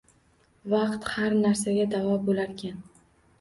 [0.71, 2.81] Vaqt har narsaga davo bo`larkan